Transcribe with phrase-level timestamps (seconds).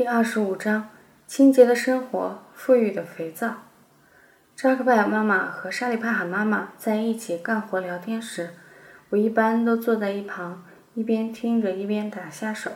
[0.00, 0.88] 第二十五章：
[1.26, 3.56] 清洁的生活，富裕的肥皂。
[4.56, 8.54] 扎克拜妈妈和沙里帕罕妈妈在一起干活聊天时，
[9.10, 12.70] 我一般都坐在一旁，一边听着一边打下手。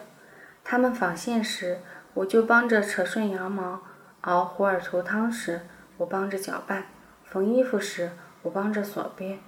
[0.63, 1.79] 他们纺线时，
[2.13, 3.79] 我就帮着扯顺羊毛；
[4.21, 5.63] 熬虎耳图汤时，
[5.97, 6.83] 我帮着搅拌；
[7.25, 8.11] 缝衣服时，
[8.43, 9.39] 我帮着锁边。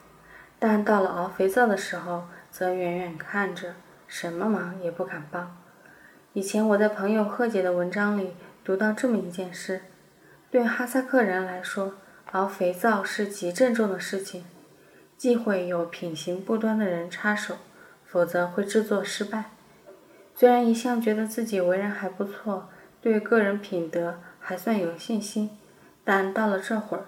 [0.58, 3.74] 但到了熬肥皂的时候，则远远看着，
[4.06, 5.54] 什么忙也不敢帮。
[6.36, 9.80] 以前我在朋友贺姐的文章里读到这么一件事：
[10.50, 11.94] 对哈萨克人来说，
[12.32, 14.44] 熬肥皂是极郑重的事情，
[15.16, 17.56] 忌讳有品行不端的人插手，
[18.04, 19.52] 否则会制作失败。
[20.34, 22.68] 虽然一向觉得自己为人还不错，
[23.00, 25.56] 对个人品德还算有信心，
[26.04, 27.06] 但到了这会儿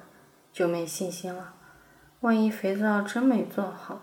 [0.51, 1.53] 就没信心了。
[2.21, 4.01] 万一肥皂真没做好，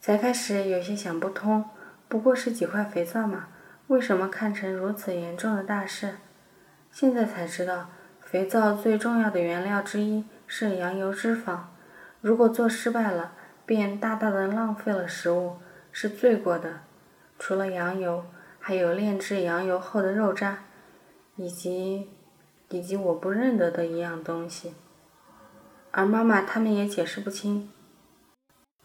[0.00, 1.66] 才开始有些想不通。
[2.08, 3.48] 不过是几块肥皂嘛，
[3.88, 6.14] 为什么看成如此严重的大事？
[6.90, 7.90] 现在才知道，
[8.22, 11.58] 肥皂最重要的原料之一是羊油脂肪。
[12.22, 13.32] 如果做失败了，
[13.66, 15.58] 便大大的浪费了食物，
[15.92, 16.80] 是罪过的。
[17.38, 18.24] 除了羊油，
[18.58, 20.60] 还有炼制羊油后的肉渣，
[21.36, 22.08] 以及
[22.70, 24.74] 以及我不认得的一样东西。
[25.90, 27.70] 而妈妈他们也解释不清。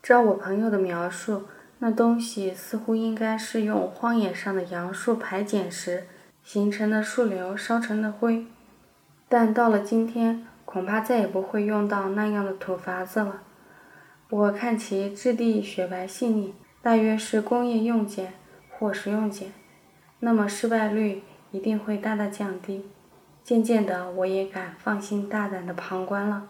[0.01, 1.43] 照我朋友的描述。
[1.85, 6.05] 那东西似乎应该是用荒野上的杨树排剪时
[6.41, 8.45] 形成的树瘤烧成的灰，
[9.27, 13.41] 但到了今天，恐怕再也不会用到那样的土法子了。
[14.29, 18.27] 我看其质地雪白细腻，大约是工业用碱
[18.69, 19.49] 或食用碱，
[20.21, 22.89] 那么失败率一定会大大降低。
[23.43, 26.47] 渐渐的，我也敢放心大胆的旁观了。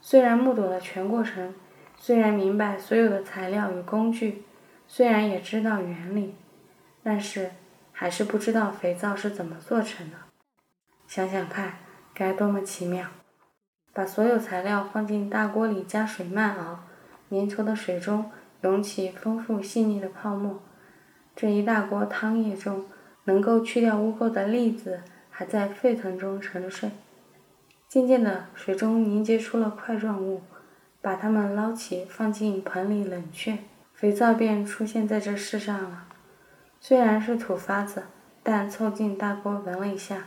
[0.00, 1.54] 虽然目睹了全过程，
[1.96, 4.42] 虽然明白所有的材料与工具。
[4.88, 6.34] 虽然也知道原理，
[7.02, 7.50] 但是
[7.92, 10.16] 还是不知道肥皂是怎么做成的。
[11.06, 11.74] 想想看，
[12.14, 13.08] 该多么奇妙！
[13.92, 16.84] 把所有材料放进大锅里，加水慢熬，
[17.30, 18.30] 粘稠的水中
[18.62, 20.60] 涌起丰富细腻的泡沫。
[21.34, 22.86] 这一大锅汤液中，
[23.24, 26.90] 能够去掉污垢的粒子还在沸腾中沉睡。
[27.88, 30.42] 渐渐的，水中凝结出了块状物，
[31.00, 33.58] 把它们捞起，放进盆里冷却。
[33.96, 36.04] 肥皂便出现在这世上了。
[36.78, 38.02] 虽然是土法子，
[38.42, 40.24] 但凑近大锅闻了一下，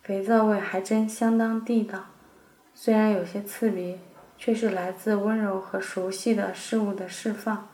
[0.00, 2.06] 肥皂味还真相当地道。
[2.72, 3.98] 虽然有些刺鼻，
[4.38, 7.68] 却是来自温柔和熟悉的事物的释放。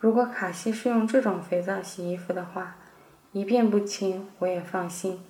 [0.00, 2.74] 如果卡西是用这种肥皂洗衣服的话，
[3.30, 5.24] 一片不清我也放心。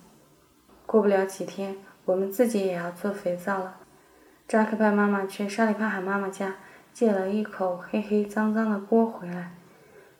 [0.87, 3.77] 过不了几天，我们自己也要做肥皂了。
[4.47, 6.55] 扎克拜妈妈去沙里帕海妈妈家。
[6.93, 9.55] 借了一口黑黑脏脏的锅回来，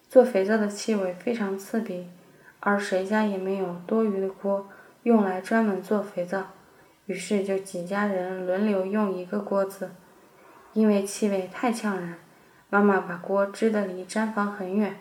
[0.09, 2.09] 做肥皂的气味非常刺鼻，
[2.59, 4.67] 而谁家也没有多余的锅
[5.03, 6.47] 用来专门做肥皂，
[7.05, 9.91] 于是就几家人轮流用一个锅子。
[10.73, 12.15] 因为气味太呛人，
[12.71, 14.99] 妈妈把锅支得离毡房很远，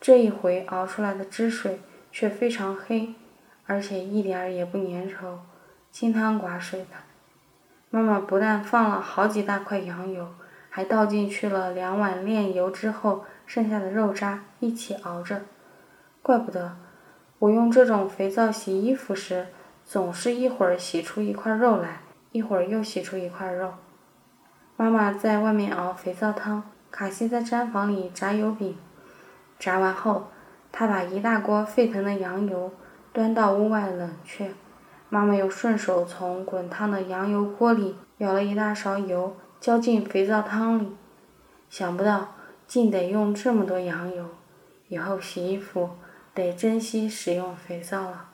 [0.00, 3.14] 这一回熬出来的汁水却非常黑，
[3.66, 5.36] 而且一点儿也不粘稠，
[5.92, 6.96] 清汤寡水的。
[7.90, 10.26] 妈妈不但放了好几大块羊油。
[10.76, 15.42] 还倒进去了两碗炼油之后剩下的肉渣，一起熬着。
[16.20, 16.74] 怪不得
[17.38, 19.46] 我用这种肥皂洗衣服时，
[19.84, 22.00] 总是一会儿洗出一块肉来，
[22.32, 23.74] 一会儿又洗出一块肉。
[24.76, 28.76] 妈妈在外面熬肥皂汤，卡西在毡房里炸油饼。
[29.60, 30.24] 炸完后，
[30.72, 32.72] 他把一大锅沸腾的羊油
[33.12, 34.50] 端到屋外冷却。
[35.08, 39.36] 妈妈又顺手从滚烫的羊油锅里舀了一大勺油。
[39.64, 40.88] 浇进肥皂汤里，
[41.70, 42.34] 想不到
[42.66, 44.26] 竟得用这么多羊油，
[44.88, 45.88] 以后洗衣服
[46.34, 48.26] 得珍惜使用肥皂了。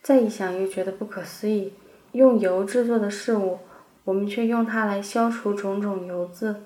[0.00, 1.74] 再一想又觉得不可思议，
[2.12, 3.58] 用油制作的事物，
[4.04, 6.62] 我们却用它来消除种种油渍。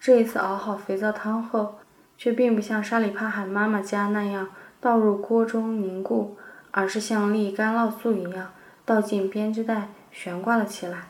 [0.00, 1.74] 这一次熬好肥皂汤后，
[2.16, 4.48] 却并不像沙里帕罕妈妈家那样
[4.80, 6.38] 倒入锅中凝固，
[6.70, 8.54] 而是像沥干酪素一样
[8.86, 11.08] 倒进编织袋悬挂了起来。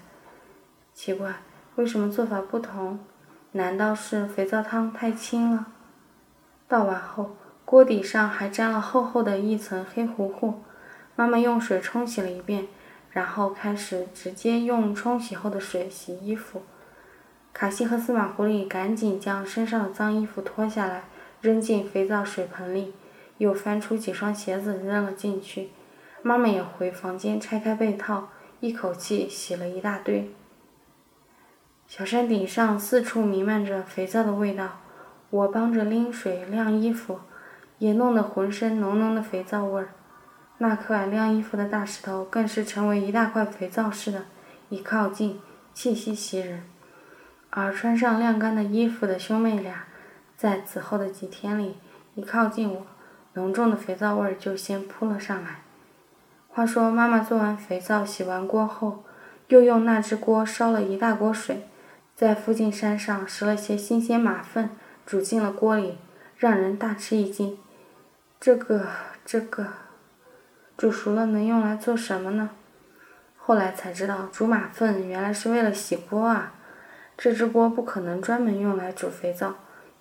[0.97, 1.31] 奇怪，
[1.75, 2.99] 为什么做法不同？
[3.53, 5.67] 难道是肥皂汤太轻了？
[6.67, 10.63] 倒完后，锅底上还沾了厚厚的一层黑糊糊。
[11.15, 12.69] 妈妈用水冲洗了一遍，
[13.11, 16.63] 然后开始直接用冲洗后的水洗衣服。
[17.53, 21.05] 卡西和司马狐狸赶紧将身上的脏衣服脱下来，
[21.43, 22.95] 扔进肥皂水盆里，
[23.37, 25.69] 又翻出几双鞋子扔了进去。
[26.23, 30.33] 妈妈也回房间拆开被套，一口气洗了一大堆。
[31.89, 34.81] 小山顶上四处弥漫着肥皂的味道，
[35.31, 37.21] 我帮着拎水晾衣服，
[37.79, 39.91] 也弄得浑身浓浓的肥皂味儿。
[40.59, 44.25] 那块晾衣服的大石头更是成为一大块肥皂似的，
[44.69, 45.41] 一靠近，
[45.73, 46.65] 气息袭人。
[47.51, 49.85] 而穿上晾干的衣服的兄妹俩，
[50.37, 51.77] 在此后的几天里，
[52.15, 52.87] 一靠近我，
[53.35, 55.61] 浓重的肥皂味儿就先扑了上来。
[56.49, 59.05] 话说，妈妈做完肥皂、洗完锅后，
[59.49, 61.69] 又用那只锅烧了一大锅水，
[62.17, 64.71] 在附近山上拾了些新鲜马粪，
[65.05, 65.99] 煮进了锅里，
[66.39, 67.59] 让人大吃一惊。
[68.41, 68.87] 这个，
[69.23, 69.67] 这个，
[70.79, 72.49] 煮熟了能用来做什么呢？
[73.37, 76.55] 后来才知道，煮马粪原来是为了洗锅啊。
[77.19, 79.55] 这只锅不可能专门用来煮肥皂，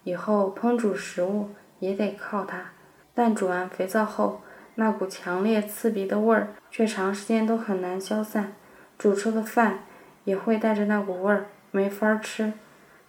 [0.05, 2.71] 以后烹煮食物也得靠它。
[3.13, 4.41] 但煮完肥皂后，
[4.75, 8.53] 那股强烈刺鼻的味儿却长时间都很难消散。
[8.97, 9.79] 煮出的饭
[10.23, 12.53] 也会带着那股味儿，没法吃。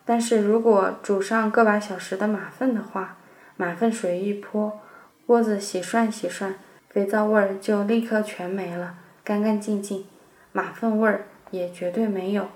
[0.04, 3.16] 但是如果煮上个把小时的马粪的话，
[3.56, 4.80] 马粪水一泼，
[5.24, 6.56] 锅子洗涮洗涮，
[6.90, 10.04] 肥皂味儿就立刻全没了，干干净净，
[10.50, 12.48] 马粪味儿也绝对没有。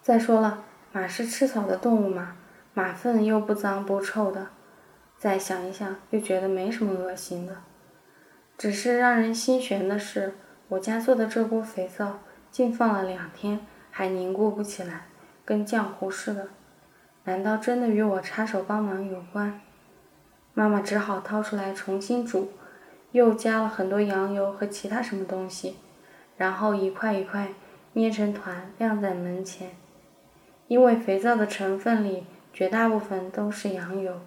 [0.00, 2.36] 再说了，马是吃草的动物嘛，
[2.74, 4.48] 马粪又不脏不臭的。
[5.16, 7.58] 再想一想，又觉得没什么恶心的。
[8.58, 10.34] 只是让人心悬的是，
[10.66, 12.18] 我家做的这锅肥皂。
[12.50, 13.60] 竟放了两天，
[13.90, 15.06] 还凝固不起来，
[15.44, 16.48] 跟浆糊似的。
[17.24, 19.60] 难道真的与我插手帮忙有关？
[20.54, 22.50] 妈妈只好掏出来重新煮，
[23.12, 25.76] 又加了很多羊油和其他什么东西，
[26.36, 27.54] 然后一块一块
[27.92, 29.70] 捏成团晾在门前。
[30.68, 34.20] 因为肥皂的成分里绝大部分都是羊油，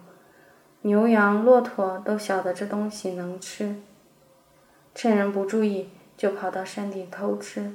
[0.82, 3.76] 牛羊骆驼都晓得这东西能吃，
[4.94, 7.74] 趁人不注意就跑到山顶偷吃。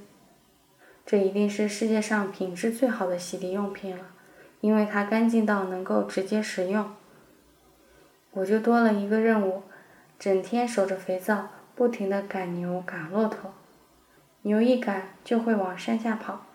[1.12, 4.06] 这一定是世界上品质最好的洗涤用品了，
[4.62, 6.90] 因为它干净到能够直接食用。
[8.32, 9.64] 我就多了一个任务，
[10.18, 13.54] 整天守着肥皂，不停地赶牛赶骆驼。
[14.44, 16.46] 牛一赶就会往山下跑，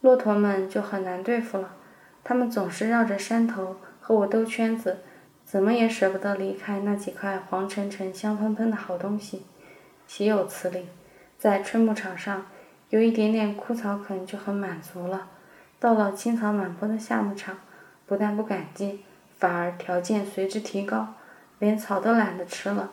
[0.00, 1.76] 骆驼们就很难对付了，
[2.24, 5.00] 它们总是绕着山头和我兜圈子，
[5.44, 9.44] 怎么也舍不得离开那几块黄澄澄、香喷喷的好东西。
[10.06, 10.86] 岂有此理！
[11.36, 12.46] 在春牧场上。
[12.90, 15.28] 有一点点枯草啃就很满足了，
[15.78, 17.58] 到了青草满坡的夏牧场，
[18.04, 19.04] 不但不感激，
[19.38, 21.14] 反而条件随之提高，
[21.60, 22.90] 连草都懒得吃了。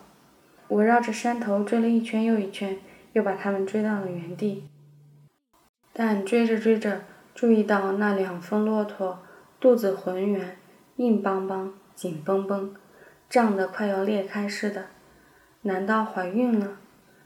[0.68, 2.78] 我绕着山头追了一圈又一圈，
[3.14, 4.70] 又把它们追到了原地。
[5.94, 7.02] 但追着追着，
[7.34, 9.24] 注意到那两峰骆驼
[9.60, 10.58] 肚子浑圆，
[10.98, 12.76] 硬邦邦，紧绷绷，
[13.28, 14.86] 胀得快要裂开似的。
[15.64, 16.78] 难道怀孕了？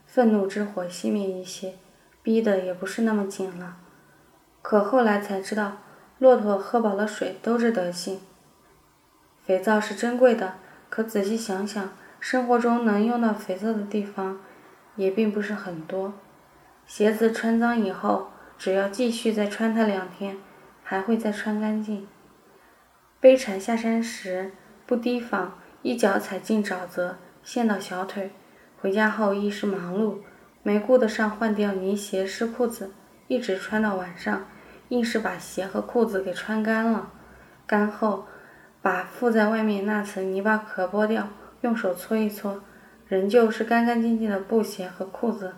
[0.06, 1.74] 愤怒之火熄灭一些。
[2.22, 3.76] 逼得也不是那么紧了，
[4.62, 5.78] 可后来才知道，
[6.18, 8.20] 骆驼喝饱了水都这德行。
[9.44, 10.54] 肥皂是珍贵的，
[10.88, 14.38] 可仔细想想，生活中能用到肥皂的地方
[14.94, 16.14] 也并不是很多。
[16.86, 20.38] 鞋子穿脏以后，只要继续再穿它两天，
[20.84, 22.06] 还会再穿干净。
[23.18, 24.52] 背柴下山时
[24.86, 28.30] 不提防，一脚踩进沼泽，陷到小腿，
[28.80, 30.18] 回家后一时忙碌。
[30.64, 32.92] 没顾得上换掉泥鞋、湿裤子，
[33.26, 34.46] 一直穿到晚上，
[34.90, 37.10] 硬是把鞋和裤子给穿干了。
[37.66, 38.26] 干后，
[38.80, 41.28] 把附在外面那层泥巴壳剥掉，
[41.62, 42.62] 用手搓一搓，
[43.08, 45.54] 仍旧是干干净净的布鞋和裤子。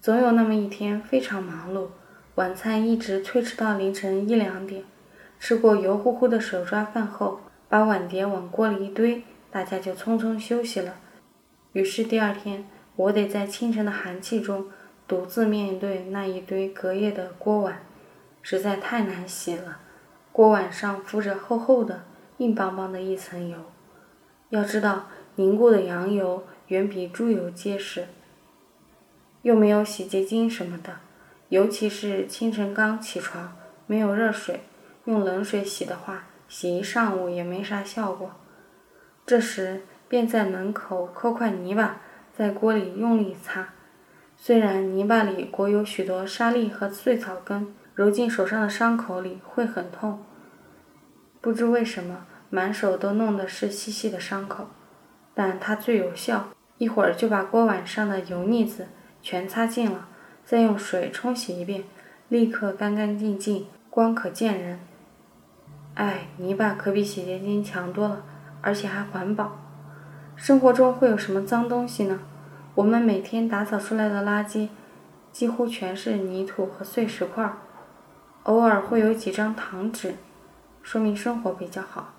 [0.00, 1.88] 总有那么一天非常忙碌，
[2.36, 4.84] 晚餐一直推迟到凌晨一两点。
[5.38, 10.94] 吃过油乎乎的手抓饭后，把碗碟往锅里一堆，大家就匆匆休息了。
[11.74, 12.64] 于是第二天。
[13.00, 14.66] 我得在清晨的寒气中
[15.08, 17.80] 独自面对那一堆隔夜的锅碗，
[18.42, 19.78] 实在太难洗了。
[20.32, 22.02] 锅碗上敷着厚厚的、
[22.36, 23.56] 硬邦邦的一层油。
[24.50, 28.08] 要知道，凝固的羊油远比猪油结实，
[29.42, 30.98] 又没有洗洁精什么的。
[31.48, 34.60] 尤其是清晨刚起床，没有热水，
[35.06, 38.32] 用冷水洗的话，洗一上午也没啥效果。
[39.24, 42.02] 这时，便在门口抠块泥巴。
[42.40, 43.68] 在锅里用力擦，
[44.34, 50.24] 虽然泥巴里裹有许多沙粒和碎草根，揉进手上的伤口里会很痛。
[51.42, 54.68] 不知为什么，满手都弄的是细细的伤口，
[55.34, 58.86] 但它最有效，一会儿就把锅碗上的油腻子
[59.20, 60.08] 全擦净了，
[60.42, 61.84] 再用水冲洗一遍，
[62.30, 64.80] 立刻干干净净，光可见人。
[65.92, 68.24] 哎，泥巴可比洗洁精强多了，
[68.62, 69.69] 而且还环保。
[70.40, 72.18] 生活中会有什么脏东西呢？
[72.74, 74.68] 我们每天打扫出来的垃圾，
[75.30, 77.52] 几乎全是泥土和碎石块，
[78.44, 80.14] 偶尔会有几张糖纸，
[80.82, 82.14] 说明生活比较好。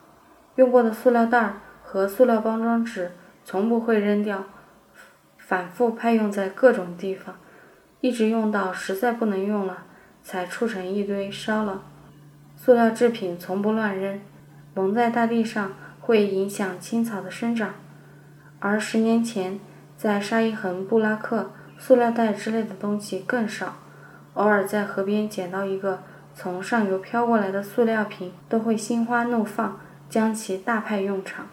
[0.53, 3.13] 用过的塑料袋和塑料包装纸
[3.43, 4.43] 从不会扔掉，
[5.39, 7.37] 反复派用在各种地方，
[8.01, 9.85] 一直用到实在不能用了，
[10.21, 11.81] 才处成一堆烧了。
[12.55, 14.21] 塑料制品从不乱扔，
[14.75, 17.73] 蒙在大地上会影响青草的生长。
[18.61, 19.59] 而十年前，
[19.97, 23.77] 在沙伊恒布拉克，塑料袋之类的东西更少，
[24.35, 26.03] 偶尔在河边捡到一个
[26.35, 31.47] 从上游飘过来的塑料瓶，都会心花怒放，将其大派用场。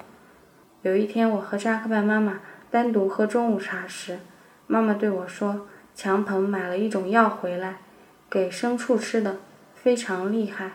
[0.83, 4.19] 有一天，我和扎克拜妈妈单独喝中午茶时，
[4.67, 7.79] 妈妈对我说：“强鹏买了一种药回来，
[8.29, 9.39] 给牲畜吃的，
[9.75, 10.73] 非常厉害。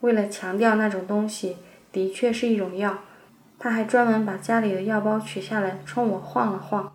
[0.00, 1.56] 为了强调那种东西
[1.90, 2.98] 的确是一种药，
[3.62, 6.92] 他还专门把家里的药包取下来冲我晃了晃。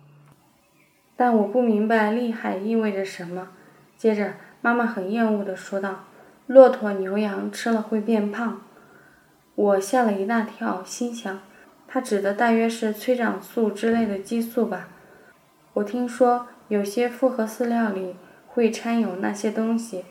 [1.16, 3.48] 但我不明白厉害意味着什么。”
[3.96, 6.04] 接着，妈妈很厌恶地说道
[6.46, 8.60] ：“骆驼、牛羊吃了会变胖。”
[9.56, 11.40] 我吓了一大跳，心想。
[11.86, 14.90] 他指的大约是催长素之类的激素吧？
[15.72, 20.04] 我听说有些复合饲料里会掺有那些东西，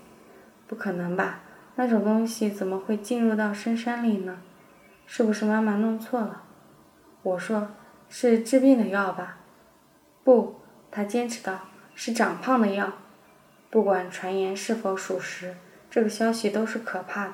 [0.66, 1.42] 不可能吧？
[1.76, 4.40] 那种东西怎么会进入到深山里呢？
[5.06, 6.42] 是不是妈妈弄错了？
[7.28, 7.68] 我说
[8.08, 9.40] 是治病的药吧？
[10.24, 10.56] 不，
[10.90, 11.60] 他坚持道
[11.94, 12.94] 是长胖的药。
[13.70, 15.58] 不管传言是否属实，
[15.90, 17.34] 这个消息都是可怕的。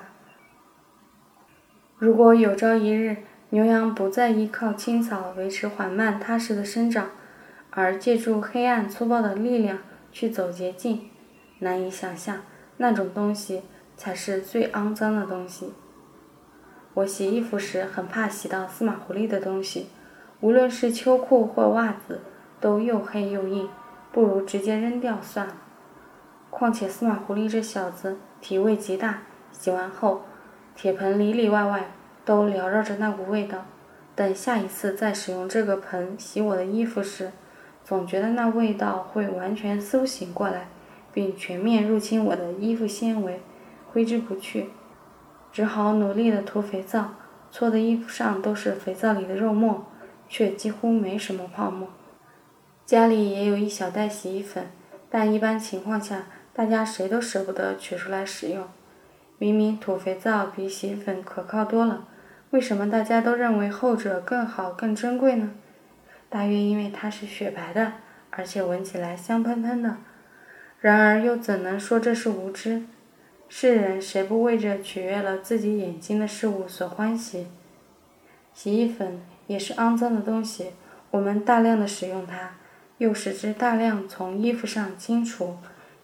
[1.96, 3.18] 如果有朝一日，
[3.50, 7.10] 牛羊不再依靠青草维持缓慢踏实的生长，
[7.70, 9.78] 而借助黑暗粗暴的力量
[10.10, 11.08] 去走捷径。
[11.60, 12.42] 难以想象，
[12.78, 13.62] 那种东西
[13.96, 15.72] 才是最肮脏的东西。
[16.94, 19.88] 我洗衣服时很怕洗到司马狐狸的东西，
[20.40, 22.20] 无论是秋裤或袜子，
[22.60, 23.68] 都又黑又硬，
[24.10, 25.56] 不如直接扔掉算了。
[26.50, 29.22] 况且司马狐狸这小子体味极大，
[29.52, 30.22] 洗完后，
[30.74, 31.90] 铁盆里里外外。
[32.26, 33.66] 都缭绕着那股味道。
[34.14, 37.32] 等下一次再使用这个盆洗我的衣服时，
[37.84, 40.68] 总觉得那味道会完全苏醒过来，
[41.12, 43.42] 并全面入侵我的衣服纤维，
[43.92, 44.70] 挥之不去。
[45.54, 47.14] 只好努力地涂肥皂，
[47.52, 49.86] 搓的衣服上都是肥皂里的肉沫，
[50.28, 51.90] 却几乎没什么泡沫。
[52.84, 54.66] 家里也有一小袋洗衣粉，
[55.08, 58.66] 但一般情况下，大家谁都舍不得取出来使用。
[59.38, 62.08] 明明土肥皂比洗衣粉可靠多了。
[62.50, 65.52] 为什么大家都认为后者更好、更珍贵呢？
[66.28, 67.92] 大约因为它是雪白的，
[68.30, 69.98] 而且闻起来香喷喷的。
[70.80, 72.82] 然而又怎能说这是无知？
[73.48, 77.46] 世人谁不为着取悦了自己眼睛的事物所欢喜？
[78.52, 80.70] 洗衣粉也是肮脏的东西，
[81.10, 82.56] 我们大量的使用它，
[82.98, 85.56] 又使之大量从衣服上清除，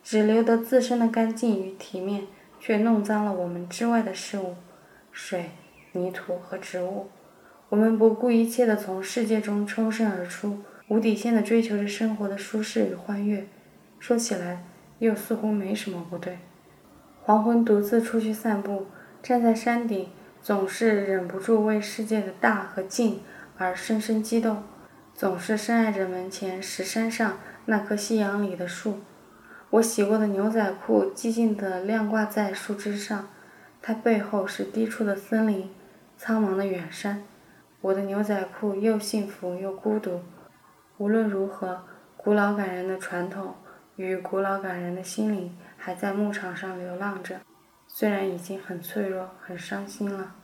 [0.02, 2.26] 只留得自身的干净与体面，
[2.60, 4.54] 却弄脏了我们之外的事物，
[5.10, 5.50] 水。
[5.92, 7.08] 泥土和植物，
[7.68, 13.44] 我们不顾一切的从世界中抽身而出，无底线的追求着生活的舒适与欢悦。
[13.98, 14.62] 说起来，
[15.00, 16.38] 又似乎没什么不对。
[17.22, 18.86] 黄昏独自出去散步，
[19.22, 20.08] 站在山顶，
[20.42, 23.20] 总是忍不住为世界的大和静
[23.56, 24.62] 而深深激动，
[25.14, 29.00] 总是深爱着门前石山上那棵夕阳里的树。
[29.70, 33.28] 我洗过的牛仔裤寂静地晾挂在树枝上，
[33.80, 35.70] 它背后是低处的森林。
[36.16, 37.22] 苍茫的远山，
[37.80, 40.20] 我的牛仔裤又幸福又孤独。
[40.98, 41.82] 无论如何，
[42.16, 43.54] 古老感人的传统
[43.96, 47.40] 与古老感人的心灵还在牧场上流浪着，
[47.88, 50.34] 虽然已经很脆弱、很伤心了。